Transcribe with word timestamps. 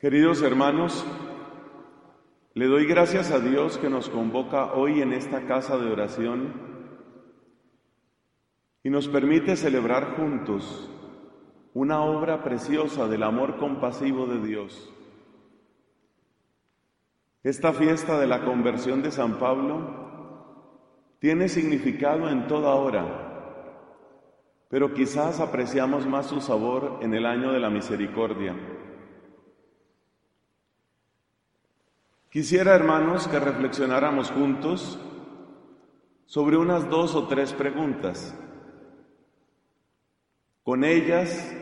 Queridos 0.00 0.40
hermanos, 0.40 1.04
le 2.54 2.68
doy 2.68 2.86
gracias 2.86 3.30
a 3.30 3.38
Dios 3.38 3.76
que 3.76 3.90
nos 3.90 4.08
convoca 4.08 4.72
hoy 4.72 5.02
en 5.02 5.12
esta 5.12 5.42
casa 5.42 5.76
de 5.76 5.92
oración 5.92 6.54
y 8.82 8.88
nos 8.88 9.08
permite 9.08 9.56
celebrar 9.56 10.16
juntos 10.16 10.90
una 11.74 12.00
obra 12.00 12.42
preciosa 12.42 13.08
del 13.08 13.22
amor 13.22 13.58
compasivo 13.58 14.24
de 14.24 14.40
Dios. 14.40 14.90
Esta 17.42 17.74
fiesta 17.74 18.18
de 18.18 18.26
la 18.26 18.42
conversión 18.46 19.02
de 19.02 19.10
San 19.10 19.38
Pablo 19.38 20.78
tiene 21.18 21.46
significado 21.50 22.30
en 22.30 22.46
toda 22.46 22.74
hora, 22.74 23.84
pero 24.70 24.94
quizás 24.94 25.40
apreciamos 25.40 26.06
más 26.06 26.24
su 26.24 26.40
sabor 26.40 27.00
en 27.02 27.12
el 27.12 27.26
año 27.26 27.52
de 27.52 27.60
la 27.60 27.68
misericordia. 27.68 28.56
Quisiera, 32.30 32.76
hermanos, 32.76 33.26
que 33.26 33.40
reflexionáramos 33.40 34.30
juntos 34.30 35.00
sobre 36.26 36.56
unas 36.56 36.88
dos 36.88 37.16
o 37.16 37.26
tres 37.26 37.52
preguntas. 37.52 38.38
Con 40.62 40.84
ellas 40.84 41.52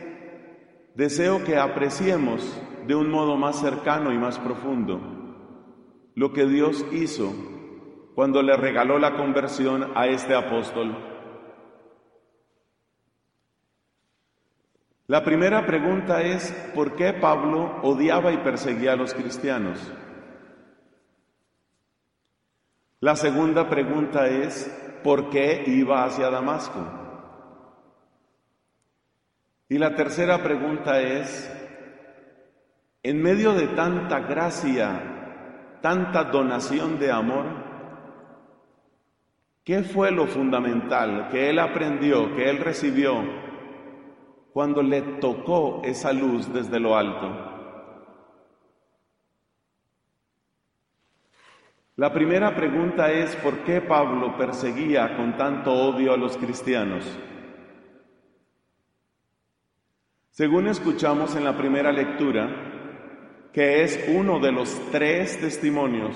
deseo 0.93 1.43
que 1.43 1.57
apreciemos 1.57 2.61
de 2.85 2.93
un 2.93 3.09
modo 3.09 3.35
más 3.35 3.59
cercano 3.59 4.13
y 4.13 4.19
más 4.19 4.37
profundo 4.37 5.01
lo 6.13 6.33
que 6.33 6.45
Dios 6.45 6.85
hizo 6.91 7.33
cuando 8.13 8.43
le 8.43 8.55
regaló 8.55 8.99
la 8.99 9.15
conversión 9.15 9.91
a 9.95 10.05
este 10.05 10.35
apóstol. 10.35 10.95
La 15.07 15.23
primera 15.23 15.65
pregunta 15.65 16.21
es, 16.21 16.51
¿por 16.75 16.95
qué 16.95 17.13
Pablo 17.13 17.79
odiaba 17.81 18.31
y 18.31 18.37
perseguía 18.37 18.93
a 18.93 18.97
los 18.97 19.15
cristianos? 19.15 19.79
La 23.01 23.15
segunda 23.15 23.69
pregunta 23.69 24.27
es, 24.27 24.69
¿por 25.03 25.29
qué 25.29 25.63
iba 25.67 26.03
hacia 26.03 26.29
Damasco? 26.29 26.79
Y 29.69 29.77
la 29.77 29.95
tercera 29.95 30.43
pregunta 30.43 30.99
es, 30.99 31.49
en 33.01 33.21
medio 33.21 33.53
de 33.53 33.67
tanta 33.67 34.19
gracia, 34.19 35.77
tanta 35.81 36.25
donación 36.25 36.99
de 36.99 37.09
amor, 37.09 37.45
¿qué 39.63 39.83
fue 39.83 40.11
lo 40.11 40.27
fundamental 40.27 41.29
que 41.29 41.51
él 41.51 41.59
aprendió, 41.59 42.35
que 42.35 42.49
él 42.49 42.57
recibió 42.57 43.23
cuando 44.51 44.83
le 44.83 45.01
tocó 45.21 45.81
esa 45.85 46.11
luz 46.11 46.51
desde 46.51 46.81
lo 46.81 46.97
alto? 46.97 47.48
La 51.99 52.13
primera 52.13 52.55
pregunta 52.55 53.11
es 53.11 53.35
¿por 53.35 53.57
qué 53.65 53.81
Pablo 53.81 54.37
perseguía 54.37 55.17
con 55.17 55.35
tanto 55.35 55.73
odio 55.73 56.13
a 56.13 56.17
los 56.17 56.37
cristianos? 56.37 57.03
Según 60.29 60.67
escuchamos 60.67 61.35
en 61.35 61.43
la 61.43 61.57
primera 61.57 61.91
lectura, 61.91 63.49
que 63.51 63.83
es 63.83 64.05
uno 64.15 64.39
de 64.39 64.53
los 64.53 64.79
tres 64.91 65.41
testimonios 65.41 66.15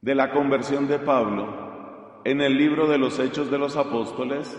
de 0.00 0.14
la 0.14 0.30
conversión 0.30 0.88
de 0.88 1.00
Pablo 1.00 2.22
en 2.24 2.40
el 2.40 2.56
libro 2.56 2.86
de 2.86 2.96
los 2.96 3.18
Hechos 3.18 3.50
de 3.50 3.58
los 3.58 3.76
Apóstoles, 3.76 4.58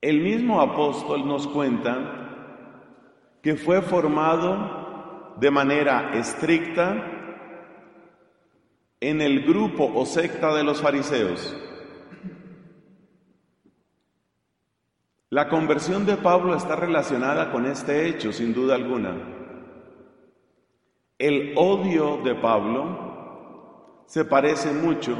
el 0.00 0.20
mismo 0.20 0.60
apóstol 0.60 1.28
nos 1.28 1.46
cuenta 1.46 3.36
que 3.40 3.54
fue 3.54 3.82
formado 3.82 5.36
de 5.38 5.50
manera 5.52 6.10
estricta 6.14 7.20
en 9.02 9.20
el 9.20 9.42
grupo 9.42 9.90
o 9.92 10.06
secta 10.06 10.54
de 10.54 10.62
los 10.62 10.80
fariseos. 10.80 11.56
La 15.28 15.48
conversión 15.48 16.06
de 16.06 16.16
Pablo 16.16 16.54
está 16.54 16.76
relacionada 16.76 17.50
con 17.50 17.66
este 17.66 18.06
hecho, 18.06 18.32
sin 18.32 18.54
duda 18.54 18.76
alguna. 18.76 19.16
El 21.18 21.52
odio 21.56 22.18
de 22.18 22.36
Pablo 22.36 24.04
se 24.06 24.24
parece 24.24 24.72
mucho 24.72 25.16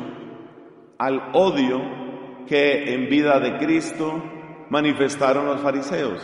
al 0.99 1.31
odio 1.33 1.81
que 2.47 2.95
en 2.95 3.09
vida 3.09 3.41
de 3.41 3.59
Cristo 3.59 4.23
manifestaron 4.71 5.47
los 5.47 5.61
fariseos. 5.61 6.23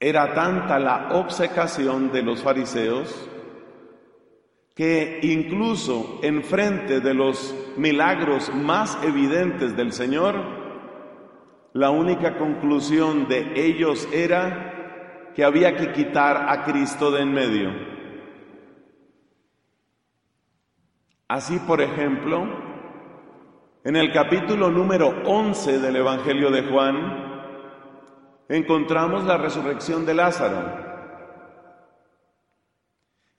Era 0.00 0.34
tanta 0.34 0.80
la 0.80 1.10
obsecación 1.12 2.10
de 2.10 2.22
los 2.22 2.42
fariseos 2.42 3.28
que 4.82 5.20
incluso 5.22 6.18
en 6.24 6.42
frente 6.42 6.98
de 6.98 7.14
los 7.14 7.54
milagros 7.76 8.52
más 8.52 8.98
evidentes 9.04 9.76
del 9.76 9.92
Señor, 9.92 10.34
la 11.72 11.90
única 11.90 12.36
conclusión 12.36 13.28
de 13.28 13.64
ellos 13.64 14.08
era 14.12 15.30
que 15.36 15.44
había 15.44 15.76
que 15.76 15.92
quitar 15.92 16.48
a 16.48 16.64
Cristo 16.64 17.12
de 17.12 17.22
en 17.22 17.32
medio. 17.32 17.70
Así, 21.28 21.60
por 21.60 21.80
ejemplo, 21.80 22.44
en 23.84 23.94
el 23.94 24.12
capítulo 24.12 24.68
número 24.68 25.22
11 25.24 25.78
del 25.78 25.94
Evangelio 25.94 26.50
de 26.50 26.62
Juan, 26.64 26.96
encontramos 28.48 29.22
la 29.26 29.38
resurrección 29.38 30.04
de 30.04 30.14
Lázaro. 30.14 30.91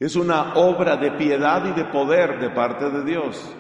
Es 0.04 0.18
una 0.18 0.56
obra 0.56 0.98
de 0.98 1.12
piedad 1.12 1.66
y 1.66 1.72
de 1.72 1.86
poder 1.86 2.38
de 2.38 2.50
parte 2.50 2.90
de 2.90 3.06
Dios. 3.06 3.56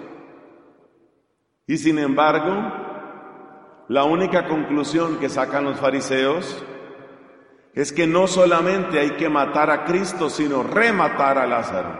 Y 1.65 1.77
sin 1.77 1.97
embargo, 1.97 2.53
la 3.87 4.03
única 4.03 4.45
conclusión 4.49 5.19
que 5.21 5.29
sacan 5.29 5.63
los 5.63 5.79
fariseos 5.79 6.65
es 7.73 7.93
que 7.93 8.07
no 8.07 8.27
solamente 8.27 8.99
hay 8.99 9.11
que 9.11 9.29
matar 9.29 9.71
a 9.71 9.85
Cristo, 9.85 10.29
sino 10.29 10.63
rematar 10.63 11.37
a 11.37 11.47
Lázaro. 11.47 11.97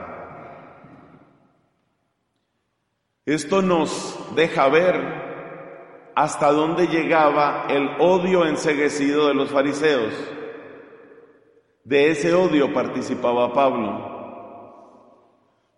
Esto 3.26 3.62
nos 3.62 4.30
deja 4.36 4.68
ver 4.68 6.12
hasta 6.16 6.52
dónde 6.52 6.88
llegaba 6.88 7.68
el 7.70 7.92
odio 7.98 8.46
enseguecido 8.46 9.30
de 9.30 9.36
los 9.36 9.52
fariseos. 9.52 10.14
De 11.86 12.12
ese 12.12 12.34
odio 12.34 12.74
participaba 12.74 13.54
Pablo. 13.54 14.13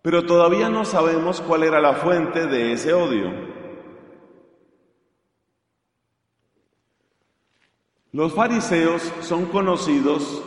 Pero 0.05 0.23
todavía 0.23 0.69
no 0.69 0.85
sabemos 0.85 1.41
cuál 1.41 1.63
era 1.63 1.81
la 1.81 1.95
fuente 1.95 2.45
de 2.45 2.73
ese 2.73 2.93
odio. 2.93 3.31
Los 8.11 8.31
fariseos 8.35 9.01
son 9.21 9.47
conocidos 9.47 10.43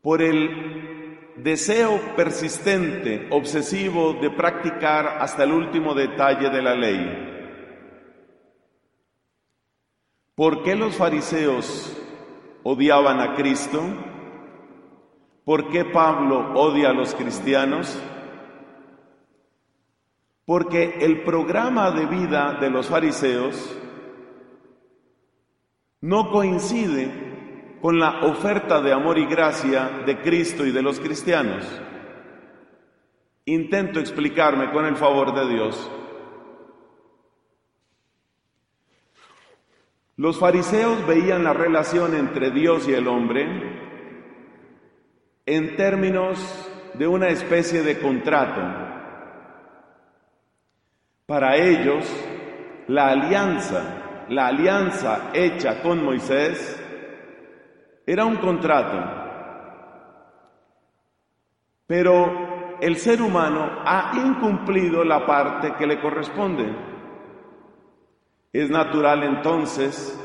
por 0.00 0.22
el 0.22 1.34
deseo 1.36 2.00
persistente, 2.16 3.28
obsesivo 3.30 4.14
de 4.14 4.30
practicar 4.30 5.18
hasta 5.20 5.44
el 5.44 5.52
último 5.52 5.92
detalle 5.94 6.48
de 6.48 6.62
la 6.62 6.74
ley. 6.74 7.68
¿Por 10.34 10.62
qué 10.62 10.74
los 10.74 10.96
fariseos 10.96 11.94
odiaban 12.62 13.20
a 13.20 13.34
Cristo? 13.34 13.82
¿Por 15.44 15.68
qué 15.68 15.84
Pablo 15.84 16.54
odia 16.54 16.90
a 16.90 16.94
los 16.94 17.14
cristianos? 17.14 18.00
Porque 20.46 20.98
el 21.00 21.22
programa 21.22 21.90
de 21.90 22.06
vida 22.06 22.54
de 22.60 22.70
los 22.70 22.88
fariseos 22.88 23.78
no 26.00 26.30
coincide 26.30 27.78
con 27.82 27.98
la 27.98 28.24
oferta 28.24 28.80
de 28.80 28.92
amor 28.92 29.18
y 29.18 29.26
gracia 29.26 30.02
de 30.06 30.20
Cristo 30.20 30.64
y 30.64 30.72
de 30.72 30.82
los 30.82 30.98
cristianos. 31.00 31.66
Intento 33.44 34.00
explicarme 34.00 34.70
con 34.70 34.86
el 34.86 34.96
favor 34.96 35.34
de 35.34 35.52
Dios. 35.52 35.90
Los 40.16 40.38
fariseos 40.38 41.06
veían 41.06 41.44
la 41.44 41.52
relación 41.52 42.14
entre 42.14 42.50
Dios 42.50 42.88
y 42.88 42.94
el 42.94 43.08
hombre 43.08 43.83
en 45.46 45.76
términos 45.76 46.38
de 46.94 47.06
una 47.06 47.28
especie 47.28 47.82
de 47.82 47.98
contrato. 48.00 48.62
Para 51.26 51.56
ellos, 51.56 52.04
la 52.88 53.08
alianza, 53.08 54.26
la 54.28 54.46
alianza 54.48 55.30
hecha 55.34 55.82
con 55.82 56.04
Moisés, 56.04 56.80
era 58.06 58.24
un 58.24 58.36
contrato. 58.36 59.22
Pero 61.86 62.76
el 62.80 62.96
ser 62.96 63.20
humano 63.20 63.82
ha 63.84 64.12
incumplido 64.16 65.04
la 65.04 65.26
parte 65.26 65.74
que 65.74 65.86
le 65.86 66.00
corresponde. 66.00 66.74
Es 68.52 68.70
natural 68.70 69.24
entonces 69.24 70.18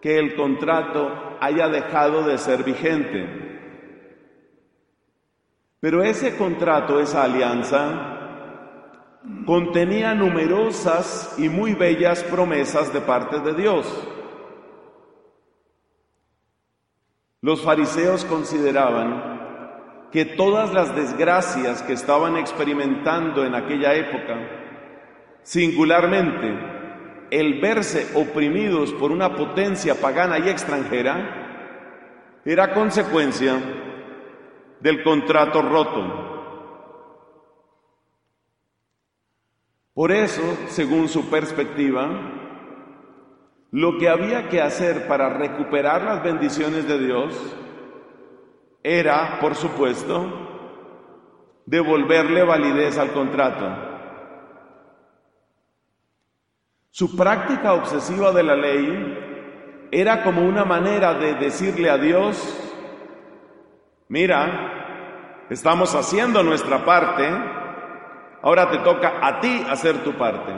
que 0.00 0.18
el 0.18 0.34
contrato 0.34 1.36
haya 1.40 1.68
dejado 1.68 2.22
de 2.22 2.38
ser 2.38 2.64
vigente. 2.64 3.49
Pero 5.80 6.02
ese 6.02 6.36
contrato, 6.36 7.00
esa 7.00 7.24
alianza, 7.24 8.20
contenía 9.46 10.14
numerosas 10.14 11.34
y 11.38 11.48
muy 11.48 11.74
bellas 11.74 12.22
promesas 12.24 12.92
de 12.92 13.00
parte 13.00 13.40
de 13.40 13.54
Dios. 13.54 14.08
Los 17.40 17.62
fariseos 17.62 18.26
consideraban 18.26 20.08
que 20.12 20.26
todas 20.26 20.74
las 20.74 20.94
desgracias 20.94 21.82
que 21.82 21.94
estaban 21.94 22.36
experimentando 22.36 23.46
en 23.46 23.54
aquella 23.54 23.94
época, 23.94 24.36
singularmente 25.42 26.58
el 27.30 27.60
verse 27.60 28.08
oprimidos 28.14 28.92
por 28.92 29.12
una 29.12 29.34
potencia 29.36 29.94
pagana 29.94 30.38
y 30.38 30.50
extranjera, 30.50 32.42
era 32.44 32.74
consecuencia 32.74 33.54
del 34.80 35.02
contrato 35.02 35.62
roto. 35.62 36.30
Por 39.94 40.12
eso, 40.12 40.42
según 40.68 41.08
su 41.08 41.28
perspectiva, 41.28 42.08
lo 43.70 43.98
que 43.98 44.08
había 44.08 44.48
que 44.48 44.60
hacer 44.60 45.06
para 45.06 45.28
recuperar 45.30 46.02
las 46.02 46.22
bendiciones 46.22 46.88
de 46.88 46.98
Dios 46.98 47.56
era, 48.82 49.38
por 49.40 49.54
supuesto, 49.54 50.48
devolverle 51.66 52.42
validez 52.42 52.98
al 52.98 53.12
contrato. 53.12 53.90
Su 56.90 57.16
práctica 57.16 57.74
obsesiva 57.74 58.32
de 58.32 58.42
la 58.42 58.56
ley 58.56 59.88
era 59.92 60.24
como 60.24 60.42
una 60.42 60.64
manera 60.64 61.14
de 61.14 61.34
decirle 61.34 61.90
a 61.90 61.98
Dios, 61.98 62.69
mira, 64.10 65.46
estamos 65.48 65.94
haciendo 65.94 66.42
nuestra 66.42 66.84
parte, 66.84 67.26
ahora 68.42 68.70
te 68.70 68.78
toca 68.78 69.26
a 69.26 69.40
ti 69.40 69.64
hacer 69.70 70.04
tu 70.04 70.12
parte. 70.18 70.52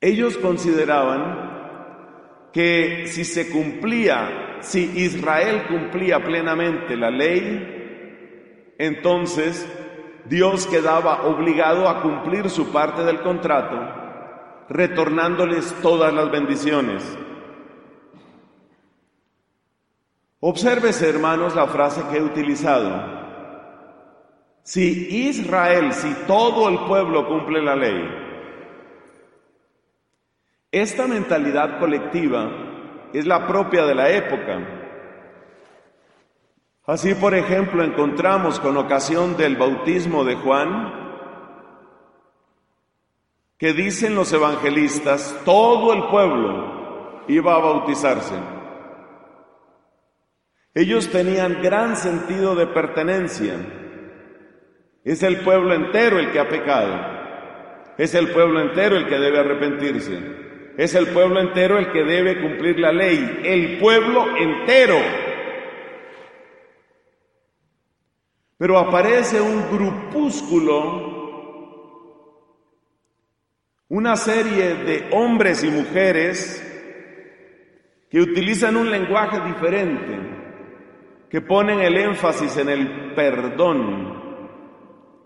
Ellos 0.00 0.36
consideraban 0.38 1.52
que 2.52 3.06
si 3.06 3.24
se 3.24 3.50
cumplía, 3.50 4.58
si 4.60 4.90
Israel 4.96 5.66
cumplía 5.68 6.24
plenamente 6.24 6.96
la 6.96 7.10
ley, 7.10 8.72
entonces 8.78 9.68
Dios 10.24 10.66
quedaba 10.66 11.26
obligado 11.26 11.88
a 11.88 12.00
cumplir 12.00 12.48
su 12.48 12.72
parte 12.72 13.04
del 13.04 13.20
contrato, 13.20 13.78
retornándoles 14.70 15.74
todas 15.82 16.14
las 16.14 16.30
bendiciones. 16.30 17.18
Obsérvese, 20.46 21.08
hermanos, 21.08 21.54
la 21.54 21.66
frase 21.68 22.02
que 22.10 22.18
he 22.18 22.22
utilizado. 22.22 22.92
Si 24.62 25.26
Israel, 25.26 25.90
si 25.94 26.12
todo 26.26 26.68
el 26.68 26.80
pueblo 26.80 27.26
cumple 27.26 27.62
la 27.62 27.74
ley, 27.74 28.06
esta 30.70 31.06
mentalidad 31.06 31.78
colectiva 31.78 32.50
es 33.14 33.24
la 33.24 33.46
propia 33.46 33.86
de 33.86 33.94
la 33.94 34.10
época. 34.10 34.58
Así, 36.84 37.14
por 37.14 37.34
ejemplo, 37.34 37.82
encontramos 37.82 38.60
con 38.60 38.76
ocasión 38.76 39.38
del 39.38 39.56
bautismo 39.56 40.24
de 40.24 40.34
Juan, 40.34 40.92
que 43.56 43.72
dicen 43.72 44.14
los 44.14 44.30
evangelistas, 44.30 45.40
todo 45.46 45.94
el 45.94 46.04
pueblo 46.08 47.24
iba 47.28 47.54
a 47.54 47.60
bautizarse. 47.60 48.53
Ellos 50.74 51.08
tenían 51.10 51.62
gran 51.62 51.96
sentido 51.96 52.56
de 52.56 52.66
pertenencia. 52.66 53.54
Es 55.04 55.22
el 55.22 55.40
pueblo 55.40 55.74
entero 55.74 56.18
el 56.18 56.32
que 56.32 56.40
ha 56.40 56.48
pecado. 56.48 57.14
Es 57.96 58.14
el 58.14 58.32
pueblo 58.32 58.60
entero 58.60 58.96
el 58.96 59.06
que 59.06 59.18
debe 59.18 59.38
arrepentirse. 59.38 60.18
Es 60.76 60.94
el 60.96 61.06
pueblo 61.08 61.40
entero 61.40 61.78
el 61.78 61.92
que 61.92 62.02
debe 62.02 62.40
cumplir 62.40 62.80
la 62.80 62.92
ley, 62.92 63.40
el 63.44 63.78
pueblo 63.78 64.36
entero. 64.36 64.98
Pero 68.58 68.78
aparece 68.78 69.40
un 69.40 69.70
grupúsculo, 69.70 71.12
una 73.88 74.16
serie 74.16 74.74
de 74.74 75.10
hombres 75.12 75.62
y 75.62 75.68
mujeres 75.68 76.60
que 78.10 78.20
utilizan 78.20 78.76
un 78.76 78.90
lenguaje 78.90 79.40
diferente, 79.40 80.33
que 81.34 81.40
ponen 81.40 81.80
el 81.80 81.96
énfasis 81.96 82.58
en 82.58 82.68
el 82.68 83.12
perdón, 83.12 84.22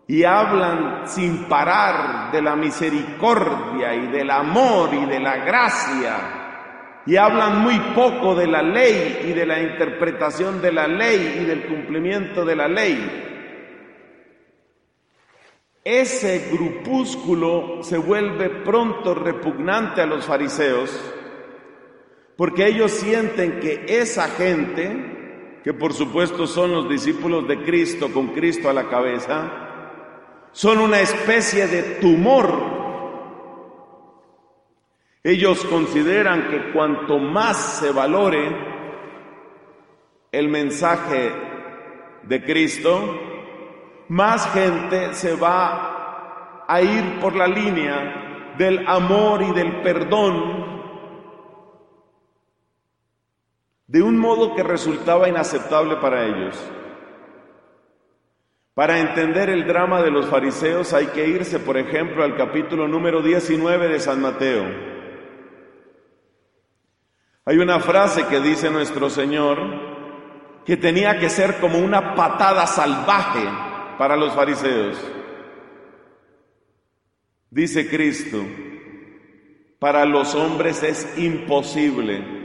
y 0.07 0.25
hablan 0.25 1.07
sin 1.07 1.45
parar 1.45 2.33
de 2.33 2.41
la 2.41 2.57
misericordia 2.57 3.95
y 3.95 4.07
del 4.07 4.31
amor 4.31 4.89
y 4.95 5.05
de 5.05 5.21
la 5.21 5.37
gracia 5.45 7.03
y 7.05 7.15
hablan 7.15 7.59
muy 7.59 7.79
poco 7.95 8.35
de 8.35 8.47
la 8.47 8.63
ley 8.63 9.27
y 9.29 9.35
de 9.35 9.45
la 9.45 9.61
interpretación 9.61 10.63
de 10.63 10.73
la 10.73 10.89
ley 10.89 11.41
y 11.43 11.45
del 11.45 11.67
cumplimiento 11.67 12.43
de 12.43 12.57
la 12.57 12.69
ley. 12.69 13.25
Ese 15.85 16.49
grupúsculo 16.51 17.83
se 17.83 17.99
vuelve 17.99 18.49
pronto 18.49 19.15
repugnante 19.15 20.01
a 20.01 20.07
los 20.07 20.25
fariseos 20.25 21.15
porque 22.39 22.67
ellos 22.67 22.93
sienten 22.93 23.61
que 23.61 23.85
esa 23.87 24.29
gente, 24.29 25.18
que 25.69 25.75
por 25.75 25.93
supuesto 25.93 26.47
son 26.47 26.73
los 26.73 26.89
discípulos 26.89 27.47
de 27.47 27.63
Cristo 27.63 28.11
con 28.11 28.29
Cristo 28.29 28.71
a 28.71 28.73
la 28.73 28.89
cabeza, 28.89 30.49
son 30.51 30.79
una 30.79 30.99
especie 30.99 31.67
de 31.67 31.83
tumor. 32.01 32.51
Ellos 35.23 35.63
consideran 35.67 36.49
que 36.49 36.73
cuanto 36.73 37.19
más 37.19 37.81
se 37.81 37.93
valore 37.93 38.51
el 40.33 40.49
mensaje 40.49 41.33
de 42.23 42.43
Cristo, 42.45 43.21
más 44.09 44.51
gente 44.55 45.13
se 45.13 45.37
va 45.37 46.65
a 46.67 46.81
ir 46.81 47.21
por 47.21 47.37
la 47.37 47.47
línea 47.47 48.55
del 48.57 48.89
amor 48.89 49.43
y 49.43 49.53
del 49.53 49.83
perdón 49.83 50.68
de 53.89 54.03
un 54.03 54.19
modo 54.19 54.55
que 54.55 54.63
resultaba 54.63 55.29
inaceptable 55.29 55.97
para 55.97 56.27
ellos. 56.27 56.63
Para 58.75 59.01
entender 59.01 59.51
el 59.51 59.67
drama 59.67 60.03
de 60.03 60.11
los 60.11 60.27
fariseos 60.27 60.93
hay 60.93 61.07
que 61.07 61.27
irse, 61.27 61.59
por 61.59 61.77
ejemplo, 61.77 62.23
al 62.23 62.37
capítulo 62.37 62.87
número 62.87 63.23
19 63.23 63.89
de 63.89 63.99
San 63.99 64.21
Mateo. 64.21 64.65
Hay 67.47 67.57
una 67.57 67.81
frase 67.81 68.27
que 68.27 68.41
dice 68.41 68.71
nuestro 68.71 69.09
Señor 69.09 69.59
que 70.67 70.77
tenía 70.77 71.19
que 71.19 71.31
ser 71.31 71.59
como 71.59 71.79
una 71.79 72.15
patada 72.15 72.67
salvaje 72.67 73.43
para 73.97 74.17
los 74.17 74.35
fariseos. 74.35 74.99
Dice 77.51 77.89
Cristo, 77.89 78.45
para 79.79 80.05
los 80.05 80.35
hombres 80.35 80.83
es 80.83 81.19
imposible. 81.19 82.38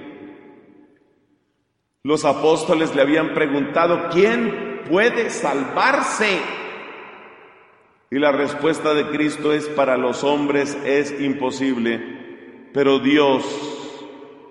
Los 2.06 2.26
apóstoles 2.26 2.94
le 2.94 3.02
habían 3.02 3.34
preguntado, 3.34 4.10
¿quién 4.12 4.82
puede 4.90 5.30
salvarse? 5.30 6.42
Y 8.12 8.20
la 8.20 8.34
respuesta 8.34 8.94
de 8.94 9.08
Cristo 9.08 9.54
es, 9.54 9.70
para 9.70 9.96
los 9.96 10.22
hombres 10.26 10.78
es 10.84 11.18
imposible, 11.22 12.70
pero 12.74 13.00
Dios 13.00 13.46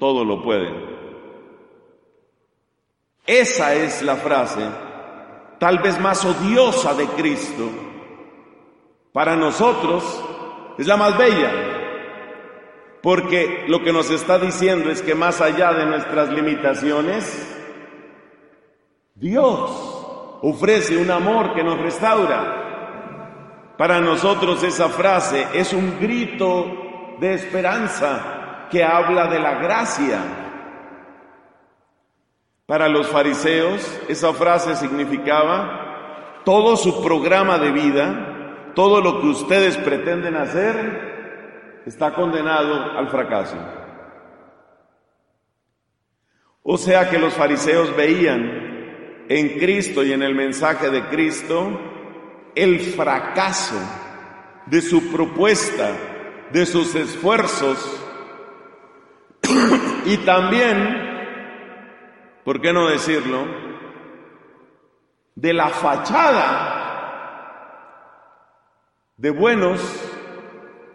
todo 0.01 0.25
lo 0.25 0.43
puede. 0.43 0.71
Esa 3.27 3.75
es 3.75 4.01
la 4.01 4.17
frase, 4.17 4.67
tal 5.61 5.79
vez 5.81 6.01
más 6.01 6.25
odiosa 6.25 6.95
de 6.95 7.05
Cristo. 7.09 7.69
Para 9.13 9.37
nosotros 9.37 10.25
es 10.79 10.87
la 10.87 10.97
más 10.97 11.19
bella, 11.19 11.72
porque 13.03 13.65
lo 13.67 13.83
que 13.83 13.93
nos 13.93 14.11
está 14.11 14.39
diciendo 14.39 14.91
es 14.91 15.03
que 15.03 15.15
más 15.15 15.41
allá 15.41 15.73
de 15.73 15.87
nuestras 15.87 16.31
limitaciones, 16.31 17.49
Dios 19.17 20.39
ofrece 20.41 20.97
un 20.97 21.11
amor 21.11 21.53
que 21.55 21.65
nos 21.65 21.81
restaura. 21.81 23.75
Para 23.77 24.01
nosotros 24.01 24.63
esa 24.63 24.89
frase 24.89 25.49
es 25.53 25.73
un 25.73 25.99
grito 25.99 27.17
de 27.19 27.35
esperanza 27.35 28.69
que 28.71 28.85
habla 28.85 29.27
de 29.27 29.41
la 29.41 29.55
gracia. 29.55 30.21
Para 32.67 32.89
los 32.89 33.09
fariseos 33.09 34.01
esa 34.09 34.33
frase 34.33 34.77
significaba 34.77 36.41
todo 36.45 36.77
su 36.77 37.03
programa 37.03 37.59
de 37.59 37.73
vida, 37.73 38.73
todo 38.75 39.01
lo 39.01 39.21
que 39.21 39.27
ustedes 39.27 39.77
pretenden 39.77 40.37
hacer, 40.37 41.12
está 41.87 42.15
condenado 42.15 42.99
al 42.99 43.09
fracaso. 43.09 43.57
O 46.63 46.79
sea 46.79 47.11
que 47.11 47.19
los 47.19 47.35
fariseos 47.35 47.95
veían 47.97 49.25
en 49.29 49.59
Cristo 49.59 50.05
y 50.05 50.13
en 50.13 50.23
el 50.23 50.35
mensaje 50.35 50.91
de 50.91 51.09
Cristo 51.09 51.81
el 52.55 52.81
fracaso 52.81 53.81
de 54.67 54.81
su 54.81 55.11
propuesta, 55.11 55.91
de 56.53 56.67
sus 56.67 56.95
esfuerzos 56.95 58.01
y 60.07 60.19
también, 60.19 61.11
¿por 62.45 62.61
qué 62.61 62.73
no 62.73 62.89
decirlo?, 62.89 63.73
de 65.35 65.53
la 65.55 65.71
fachada 65.71 66.83
de 69.17 69.31
buenos 69.31 70.12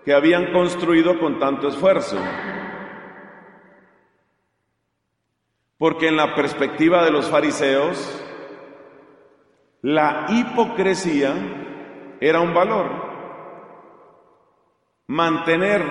que 0.08 0.14
habían 0.14 0.54
construido 0.54 1.20
con 1.20 1.38
tanto 1.38 1.68
esfuerzo. 1.68 2.18
Porque 5.78 6.08
en 6.08 6.16
la 6.16 6.34
perspectiva 6.34 7.04
de 7.04 7.12
los 7.12 7.30
fariseos, 7.30 8.24
la 9.82 10.28
hipocresía 10.30 11.34
era 12.22 12.40
un 12.40 12.54
valor. 12.54 12.90
Mantener 15.08 15.84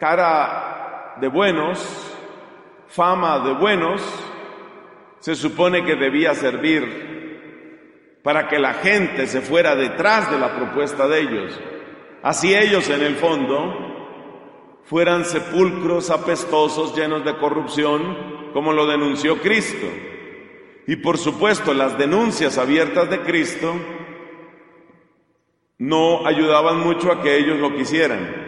cara 0.00 1.14
de 1.20 1.28
buenos, 1.28 2.18
fama 2.88 3.38
de 3.46 3.52
buenos, 3.54 4.02
se 5.20 5.36
supone 5.36 5.84
que 5.84 5.94
debía 5.94 6.34
servir 6.34 8.18
para 8.24 8.48
que 8.48 8.58
la 8.58 8.74
gente 8.74 9.28
se 9.28 9.40
fuera 9.40 9.76
detrás 9.76 10.32
de 10.32 10.38
la 10.40 10.56
propuesta 10.56 11.06
de 11.06 11.20
ellos. 11.20 11.60
Así 12.24 12.54
ellos 12.54 12.88
en 12.88 13.02
el 13.02 13.16
fondo 13.16 14.80
fueran 14.84 15.26
sepulcros 15.26 16.08
apestosos 16.08 16.96
llenos 16.96 17.22
de 17.22 17.36
corrupción 17.36 18.50
como 18.54 18.72
lo 18.72 18.86
denunció 18.86 19.42
Cristo. 19.42 19.86
Y 20.86 20.96
por 20.96 21.18
supuesto, 21.18 21.74
las 21.74 21.98
denuncias 21.98 22.56
abiertas 22.56 23.10
de 23.10 23.20
Cristo 23.20 23.74
no 25.76 26.26
ayudaban 26.26 26.80
mucho 26.80 27.12
a 27.12 27.20
que 27.20 27.36
ellos 27.36 27.58
lo 27.58 27.76
quisieran. 27.76 28.42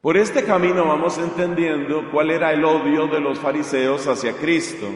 Por 0.00 0.16
este 0.16 0.44
camino 0.44 0.86
vamos 0.86 1.18
entendiendo 1.18 2.10
cuál 2.10 2.30
era 2.30 2.54
el 2.54 2.64
odio 2.64 3.06
de 3.06 3.20
los 3.20 3.38
fariseos 3.38 4.08
hacia 4.08 4.32
Cristo. 4.32 4.86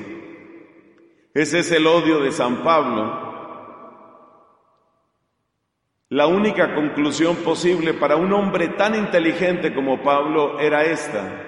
Ese 1.34 1.58
es 1.58 1.70
el 1.72 1.86
odio 1.86 2.20
de 2.20 2.32
San 2.32 2.62
Pablo. 2.64 3.25
La 6.08 6.28
única 6.28 6.72
conclusión 6.72 7.34
posible 7.38 7.92
para 7.92 8.14
un 8.14 8.32
hombre 8.32 8.68
tan 8.68 8.94
inteligente 8.94 9.74
como 9.74 10.04
Pablo 10.04 10.60
era 10.60 10.84
esta. 10.84 11.42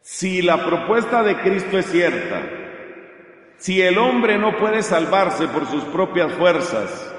Si 0.00 0.42
la 0.42 0.66
propuesta 0.66 1.22
de 1.22 1.36
Cristo 1.36 1.78
es 1.78 1.86
cierta, 1.86 2.42
si 3.58 3.80
el 3.80 3.98
hombre 3.98 4.38
no 4.38 4.58
puede 4.58 4.82
salvarse 4.82 5.46
por 5.46 5.66
sus 5.66 5.84
propias 5.84 6.32
fuerzas, 6.32 7.14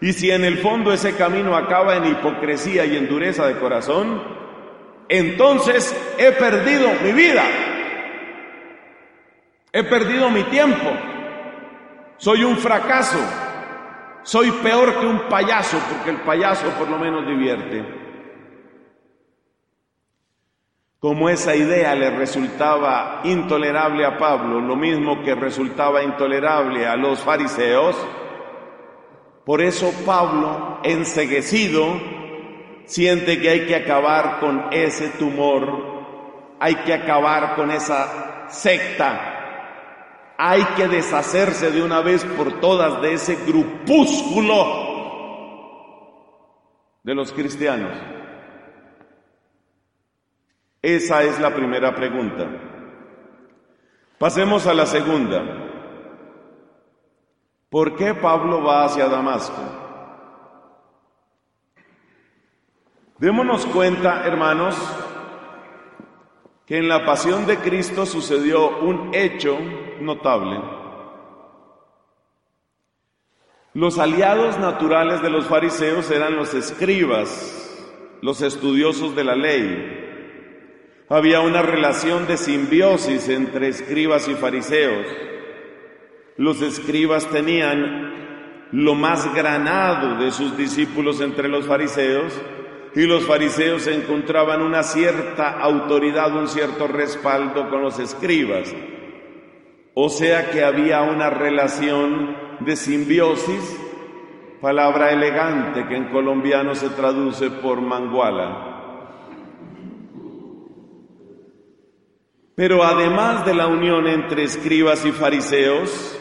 y 0.00 0.12
si 0.12 0.28
en 0.28 0.44
el 0.44 0.58
fondo 0.58 0.92
ese 0.92 1.14
camino 1.14 1.56
acaba 1.56 1.94
en 1.94 2.06
hipocresía 2.06 2.84
y 2.84 2.96
en 2.96 3.08
dureza 3.08 3.46
de 3.46 3.60
corazón, 3.60 4.20
entonces 5.08 5.96
he 6.18 6.32
perdido 6.32 6.88
mi 7.04 7.12
vida, 7.12 7.44
he 9.72 9.84
perdido 9.84 10.30
mi 10.30 10.42
tiempo, 10.44 10.90
soy 12.16 12.42
un 12.42 12.56
fracaso, 12.56 13.18
soy 14.28 14.50
peor 14.52 15.00
que 15.00 15.06
un 15.06 15.20
payaso, 15.26 15.78
porque 15.88 16.10
el 16.10 16.20
payaso 16.20 16.68
por 16.72 16.86
lo 16.86 16.98
menos 16.98 17.26
divierte. 17.26 17.82
Como 21.00 21.30
esa 21.30 21.56
idea 21.56 21.94
le 21.94 22.10
resultaba 22.10 23.22
intolerable 23.24 24.04
a 24.04 24.18
Pablo, 24.18 24.60
lo 24.60 24.76
mismo 24.76 25.22
que 25.22 25.34
resultaba 25.34 26.02
intolerable 26.02 26.86
a 26.86 26.94
los 26.96 27.20
fariseos, 27.20 27.96
por 29.46 29.62
eso 29.62 29.94
Pablo, 30.04 30.80
enseguecido, 30.82 31.98
siente 32.84 33.40
que 33.40 33.48
hay 33.48 33.66
que 33.66 33.76
acabar 33.76 34.40
con 34.40 34.66
ese 34.72 35.08
tumor, 35.08 36.04
hay 36.60 36.74
que 36.74 36.92
acabar 36.92 37.56
con 37.56 37.70
esa 37.70 38.46
secta, 38.50 39.37
hay 40.40 40.64
que 40.76 40.86
deshacerse 40.86 41.72
de 41.72 41.82
una 41.82 42.00
vez 42.00 42.24
por 42.24 42.60
todas 42.60 43.02
de 43.02 43.14
ese 43.14 43.34
grupúsculo 43.44 44.86
de 47.02 47.12
los 47.12 47.32
cristianos. 47.32 47.92
Esa 50.80 51.24
es 51.24 51.40
la 51.40 51.52
primera 51.52 51.92
pregunta. 51.92 52.46
Pasemos 54.16 54.64
a 54.68 54.74
la 54.74 54.86
segunda. 54.86 55.42
¿Por 57.68 57.96
qué 57.96 58.14
Pablo 58.14 58.62
va 58.62 58.84
hacia 58.84 59.08
Damasco? 59.08 59.60
Démonos 63.18 63.66
cuenta, 63.66 64.24
hermanos, 64.24 64.76
que 66.64 66.78
en 66.78 66.88
la 66.88 67.04
pasión 67.04 67.44
de 67.44 67.58
Cristo 67.58 68.06
sucedió 68.06 68.78
un 68.78 69.12
hecho 69.12 69.58
notable. 70.00 70.60
Los 73.74 73.98
aliados 73.98 74.58
naturales 74.58 75.22
de 75.22 75.30
los 75.30 75.46
fariseos 75.46 76.10
eran 76.10 76.36
los 76.36 76.54
escribas, 76.54 77.86
los 78.22 78.42
estudiosos 78.42 79.14
de 79.14 79.24
la 79.24 79.36
ley, 79.36 79.98
había 81.10 81.40
una 81.40 81.62
relación 81.62 82.26
de 82.26 82.36
simbiosis 82.36 83.30
entre 83.30 83.68
escribas 83.68 84.28
y 84.28 84.34
fariseos. 84.34 85.06
Los 86.36 86.60
escribas 86.60 87.26
tenían 87.30 88.68
lo 88.72 88.94
más 88.94 89.32
granado 89.34 90.22
de 90.22 90.30
sus 90.30 90.56
discípulos 90.56 91.22
entre 91.22 91.48
los 91.48 91.66
fariseos 91.66 92.38
y 92.94 93.06
los 93.06 93.24
fariseos 93.24 93.86
encontraban 93.86 94.60
una 94.60 94.82
cierta 94.82 95.58
autoridad, 95.60 96.36
un 96.36 96.46
cierto 96.46 96.86
respaldo 96.86 97.70
con 97.70 97.80
los 97.80 97.98
escribas. 97.98 98.74
O 100.00 100.08
sea 100.10 100.52
que 100.52 100.62
había 100.62 101.02
una 101.02 101.28
relación 101.28 102.36
de 102.60 102.76
simbiosis, 102.76 103.76
palabra 104.60 105.10
elegante 105.10 105.88
que 105.88 105.96
en 105.96 106.10
colombiano 106.10 106.76
se 106.76 106.90
traduce 106.90 107.50
por 107.50 107.80
manguala. 107.80 109.16
Pero 112.54 112.84
además 112.84 113.44
de 113.44 113.54
la 113.54 113.66
unión 113.66 114.06
entre 114.06 114.44
escribas 114.44 115.04
y 115.04 115.10
fariseos, 115.10 116.16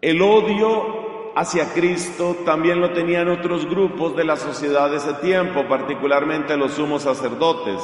el 0.00 0.22
odio 0.22 1.32
hacia 1.34 1.74
Cristo 1.74 2.36
también 2.44 2.80
lo 2.80 2.92
tenían 2.92 3.28
otros 3.30 3.68
grupos 3.68 4.14
de 4.14 4.22
la 4.22 4.36
sociedad 4.36 4.88
de 4.92 4.98
ese 4.98 5.14
tiempo, 5.14 5.66
particularmente 5.68 6.56
los 6.56 6.74
sumos 6.74 7.02
sacerdotes. 7.02 7.82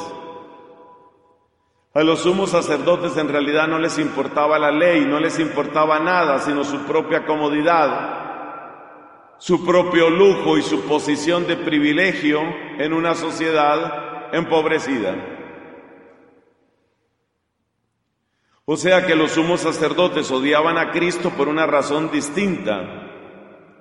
A 1.95 2.03
los 2.03 2.23
sumos 2.23 2.49
sacerdotes 2.49 3.15
en 3.15 3.29
realidad 3.29 3.69
no 3.69 3.79
les 3.79 3.97
importaba 3.99 4.59
la 4.59 4.69
ley, 4.69 5.05
no 5.05 5.17
les 5.17 5.39
importaba 5.39 5.97
nada, 5.97 6.39
sino 6.39 6.65
su 6.65 6.79
propia 6.79 7.25
comodidad, 7.25 9.37
su 9.37 9.65
propio 9.65 10.09
lujo 10.09 10.57
y 10.57 10.61
su 10.61 10.81
posición 10.81 11.47
de 11.47 11.55
privilegio 11.55 12.41
en 12.79 12.91
una 12.91 13.15
sociedad 13.15 14.33
empobrecida. 14.33 15.15
O 18.65 18.75
sea 18.75 19.05
que 19.05 19.15
los 19.15 19.31
sumos 19.31 19.61
sacerdotes 19.61 20.29
odiaban 20.31 20.77
a 20.77 20.91
Cristo 20.91 21.29
por 21.29 21.47
una 21.47 21.65
razón 21.65 22.11
distinta. 22.11 23.07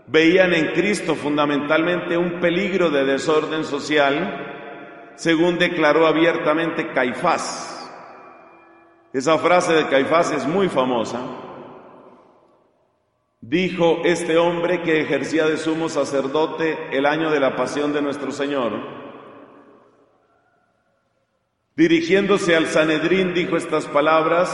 Veían 0.06 0.54
en 0.54 0.68
Cristo 0.68 1.16
fundamentalmente 1.16 2.16
un 2.16 2.38
peligro 2.38 2.90
de 2.90 3.06
desorden 3.06 3.64
social, 3.64 5.12
según 5.16 5.58
declaró 5.58 6.06
abiertamente 6.06 6.92
Caifás. 6.92 7.73
Esa 9.14 9.38
frase 9.38 9.72
de 9.74 9.86
Caifás 9.86 10.32
es 10.32 10.44
muy 10.44 10.68
famosa. 10.68 11.20
Dijo 13.40 14.00
este 14.02 14.36
hombre 14.38 14.82
que 14.82 15.02
ejercía 15.02 15.46
de 15.46 15.56
sumo 15.56 15.88
sacerdote 15.88 16.88
el 16.90 17.06
año 17.06 17.30
de 17.30 17.38
la 17.38 17.54
pasión 17.54 17.92
de 17.92 18.02
nuestro 18.02 18.32
Señor. 18.32 18.72
Dirigiéndose 21.76 22.56
al 22.56 22.66
Sanedrín 22.66 23.34
dijo 23.34 23.56
estas 23.56 23.86
palabras, 23.86 24.50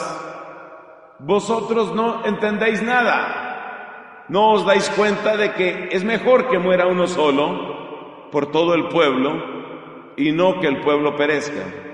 vosotros 1.20 1.94
no 1.94 2.26
entendéis 2.26 2.82
nada, 2.82 4.26
no 4.28 4.52
os 4.52 4.66
dais 4.66 4.90
cuenta 4.90 5.38
de 5.38 5.54
que 5.54 5.88
es 5.90 6.04
mejor 6.04 6.50
que 6.50 6.58
muera 6.58 6.86
uno 6.86 7.06
solo 7.06 8.28
por 8.30 8.50
todo 8.50 8.74
el 8.74 8.88
pueblo 8.88 10.12
y 10.18 10.32
no 10.32 10.60
que 10.60 10.66
el 10.66 10.82
pueblo 10.82 11.16
perezca. 11.16 11.89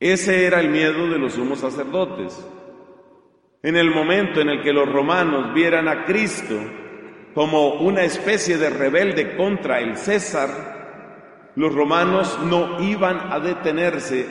Ese 0.00 0.46
era 0.46 0.60
el 0.60 0.68
miedo 0.68 1.08
de 1.08 1.18
los 1.18 1.34
sumos 1.34 1.58
sacerdotes. 1.60 2.38
En 3.62 3.76
el 3.76 3.90
momento 3.90 4.40
en 4.40 4.48
el 4.48 4.62
que 4.62 4.72
los 4.72 4.90
romanos 4.90 5.52
vieran 5.52 5.88
a 5.88 6.04
Cristo 6.04 6.54
como 7.34 7.80
una 7.80 8.02
especie 8.02 8.58
de 8.58 8.70
rebelde 8.70 9.36
contra 9.36 9.80
el 9.80 9.96
César, 9.96 11.52
los 11.56 11.74
romanos 11.74 12.38
no 12.44 12.80
iban 12.80 13.32
a 13.32 13.40
detenerse 13.40 14.26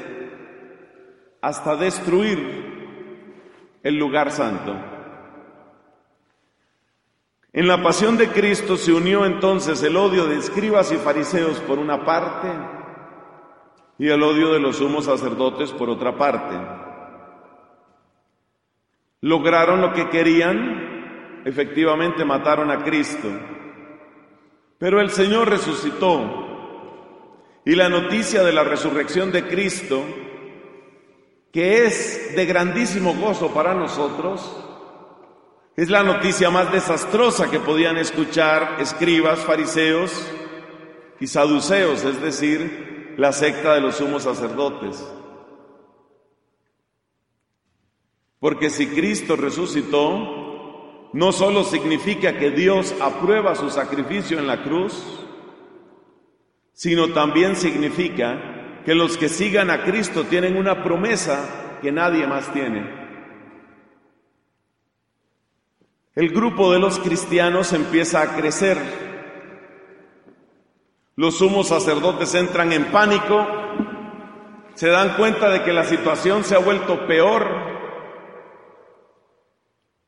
hasta 1.42 1.76
destruir 1.76 2.68
el 3.84 3.96
lugar 3.96 4.32
santo. 4.32 4.74
En 7.52 7.68
la 7.68 7.84
pasión 7.84 8.18
de 8.18 8.30
Cristo 8.30 8.78
se 8.78 8.94
unió 8.94 9.26
entonces 9.26 9.84
el 9.84 9.98
odio 9.98 10.28
de 10.28 10.38
escribas 10.38 10.92
y 10.94 10.96
fariseos 10.96 11.60
por 11.62 11.80
una 11.80 12.06
parte 12.06 12.48
y 14.00 14.08
el 14.10 14.22
odio 14.22 14.54
de 14.54 14.60
los 14.60 14.78
sumos 14.78 15.06
sacerdotes 15.06 15.72
por 15.72 15.90
otra 15.90 16.16
parte. 16.18 16.56
Lograron 19.22 19.82
lo 19.82 19.94
que 19.94 20.10
querían, 20.10 21.42
efectivamente 21.46 22.24
mataron 22.24 22.70
a 22.70 22.84
Cristo, 22.84 23.28
pero 24.78 25.02
el 25.02 25.10
Señor 25.10 25.50
resucitó 25.50 26.46
y 27.66 27.76
la 27.76 27.90
noticia 27.90 28.44
de 28.44 28.54
la 28.54 28.64
resurrección 28.64 29.32
de 29.32 29.48
Cristo, 29.48 30.04
que 31.52 31.86
es 31.86 32.36
de 32.36 32.46
grandísimo 32.46 33.16
gozo 33.16 33.54
para 33.54 33.74
nosotros, 33.74 34.64
es 35.76 35.90
la 35.90 36.04
noticia 36.04 36.50
más 36.50 36.72
desastrosa 36.72 37.52
que 37.52 37.60
podían 37.60 37.98
escuchar 37.98 38.78
escribas, 38.80 39.40
fariseos 39.40 40.12
y 41.20 41.28
saduceos, 41.28 42.04
es 42.04 42.22
decir, 42.22 42.97
la 43.18 43.34
secta 43.34 43.74
de 43.74 43.82
los 43.82 43.96
sumos 43.96 44.24
sacerdotes. 44.24 45.06
Porque 48.40 48.70
si 48.70 48.88
Cristo 48.88 49.36
resucitó, 49.36 51.10
no 51.14 51.32
solo 51.32 51.64
significa 51.64 52.38
que 52.38 52.52
Dios 52.52 52.94
aprueba 53.02 53.56
su 53.56 53.70
sacrificio 53.70 54.38
en 54.38 54.48
la 54.48 54.64
cruz, 54.64 55.04
sino 56.74 57.10
también 57.10 57.56
significa 57.56 58.84
que 58.86 58.94
los 58.94 59.18
que 59.18 59.30
sigan 59.30 59.72
a 59.72 59.84
Cristo 59.84 60.26
tienen 60.26 60.56
una 60.56 60.84
promesa 60.84 61.80
que 61.82 61.92
nadie 61.92 62.28
más 62.28 62.54
tiene. 62.54 63.08
El 66.14 66.30
grupo 66.30 66.72
de 66.72 66.80
los 66.80 67.00
cristianos 67.00 67.74
empieza 67.74 68.22
a 68.22 68.36
crecer. 68.36 69.07
Los 71.18 71.40
sumos 71.40 71.70
sacerdotes 71.70 72.36
entran 72.36 72.72
en 72.72 72.92
pánico, 72.92 73.46
se 74.76 74.88
dan 74.88 75.16
cuenta 75.18 75.50
de 75.50 75.64
que 75.64 75.74
la 75.74 75.84
situación 75.84 76.44
se 76.44 76.54
ha 76.54 76.60
vuelto 76.60 77.08
peor. 77.08 77.48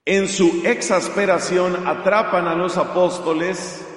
En 0.05 0.27
su 0.27 0.61
exasperación 0.65 1.87
atrapan 1.87 2.47
a 2.47 2.53
los 2.53 2.77
apóstoles 2.77 3.87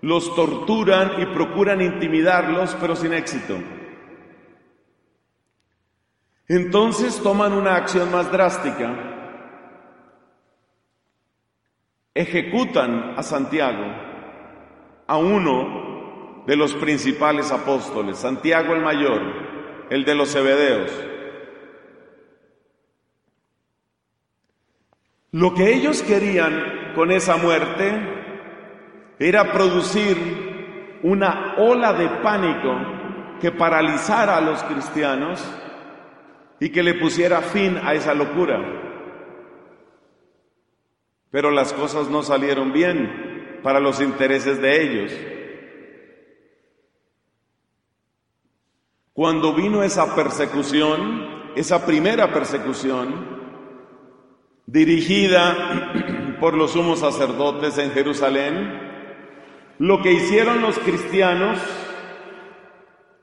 los 0.00 0.34
torturan 0.34 1.20
y 1.20 1.26
procuran 1.26 1.80
intimidarlos, 1.80 2.76
pero 2.80 2.96
sin 2.96 3.12
éxito. 3.12 3.56
Entonces 6.48 7.20
toman 7.22 7.52
una 7.52 7.76
acción 7.76 8.10
más 8.10 8.32
drástica. 8.32 8.94
Ejecutan 12.14 13.14
a 13.16 13.22
Santiago, 13.22 13.84
a 15.06 15.16
uno 15.18 15.85
de 16.46 16.56
los 16.56 16.74
principales 16.74 17.50
apóstoles, 17.50 18.18
Santiago 18.18 18.74
el 18.74 18.82
mayor, 18.82 19.20
el 19.90 20.04
de 20.04 20.14
los 20.14 20.32
Zebedeos. 20.32 20.92
Lo 25.32 25.54
que 25.54 25.74
ellos 25.74 26.02
querían 26.02 26.92
con 26.94 27.10
esa 27.10 27.36
muerte 27.36 27.92
era 29.18 29.52
producir 29.52 31.00
una 31.02 31.56
ola 31.58 31.92
de 31.92 32.08
pánico 32.22 32.74
que 33.40 33.50
paralizara 33.50 34.36
a 34.36 34.40
los 34.40 34.62
cristianos 34.62 35.44
y 36.58 36.70
que 36.70 36.82
le 36.82 36.94
pusiera 36.94 37.42
fin 37.42 37.78
a 37.82 37.94
esa 37.94 38.14
locura. 38.14 38.60
Pero 41.30 41.50
las 41.50 41.72
cosas 41.72 42.08
no 42.08 42.22
salieron 42.22 42.72
bien 42.72 43.60
para 43.62 43.80
los 43.80 44.00
intereses 44.00 44.62
de 44.62 44.82
ellos. 44.82 45.35
Cuando 49.16 49.54
vino 49.54 49.82
esa 49.82 50.14
persecución, 50.14 51.54
esa 51.56 51.86
primera 51.86 52.34
persecución, 52.34 53.14
dirigida 54.66 56.36
por 56.38 56.52
los 56.52 56.72
sumos 56.72 56.98
sacerdotes 56.98 57.78
en 57.78 57.92
Jerusalén, 57.92 58.78
lo 59.78 60.02
que 60.02 60.12
hicieron 60.12 60.60
los 60.60 60.78
cristianos 60.80 61.58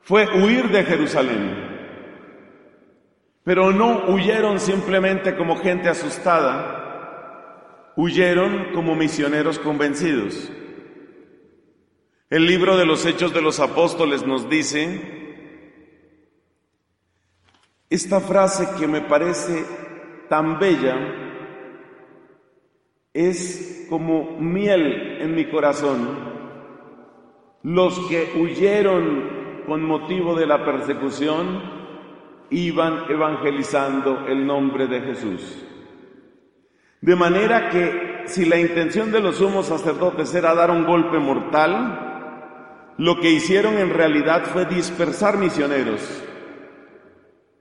fue 0.01 0.27
huir 0.35 0.69
de 0.69 0.83
Jerusalén. 0.83 1.57
Pero 3.43 3.71
no 3.71 4.05
huyeron 4.07 4.59
simplemente 4.59 5.35
como 5.35 5.57
gente 5.57 5.89
asustada, 5.89 7.91
huyeron 7.95 8.71
como 8.73 8.95
misioneros 8.95 9.59
convencidos. 9.59 10.51
El 12.31 12.47
libro 12.47 12.77
de 12.77 12.87
los 12.87 13.05
Hechos 13.05 13.31
de 13.31 13.43
los 13.43 13.59
Apóstoles 13.59 14.25
nos 14.25 14.49
dice 14.49 15.21
esta 17.93 18.19
frase 18.19 18.67
que 18.79 18.87
me 18.87 19.01
parece 19.01 19.63
tan 20.27 20.57
bella, 20.57 20.95
es 23.13 23.85
como 23.87 24.39
miel 24.39 25.21
en 25.21 25.35
mi 25.35 25.45
corazón. 25.45 26.33
Los 27.61 27.99
que 28.07 28.33
huyeron 28.35 29.63
con 29.67 29.83
motivo 29.83 30.33
de 30.33 30.47
la 30.47 30.65
persecución 30.65 31.61
iban 32.49 33.03
evangelizando 33.11 34.25
el 34.27 34.43
nombre 34.47 34.87
de 34.87 35.01
Jesús. 35.01 35.63
De 36.99 37.15
manera 37.15 37.69
que 37.69 38.23
si 38.25 38.45
la 38.45 38.57
intención 38.57 39.11
de 39.11 39.19
los 39.19 39.35
sumos 39.35 39.67
sacerdotes 39.67 40.33
era 40.33 40.55
dar 40.55 40.71
un 40.71 40.85
golpe 40.85 41.19
mortal, 41.19 42.95
lo 42.97 43.19
que 43.19 43.29
hicieron 43.29 43.77
en 43.77 43.91
realidad 43.91 44.45
fue 44.45 44.65
dispersar 44.65 45.37
misioneros. 45.37 46.23